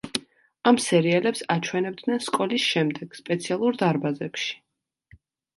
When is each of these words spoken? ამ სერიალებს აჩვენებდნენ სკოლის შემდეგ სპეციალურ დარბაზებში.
ამ 0.69 0.77
სერიალებს 0.85 1.43
აჩვენებდნენ 1.55 2.23
სკოლის 2.29 2.65
შემდეგ 2.71 3.13
სპეციალურ 3.21 3.79
დარბაზებში. 3.83 4.59